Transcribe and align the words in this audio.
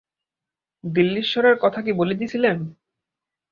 দিল্লীশ্বরের 0.83 1.55
কথা 1.57 1.79
কি 1.85 1.91
বলিতেছিলে? 1.93 2.49